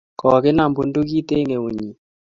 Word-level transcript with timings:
kokinam 0.19 0.71
bundukit 0.75 1.29
eng' 1.37 1.53
eunyin 1.55 1.95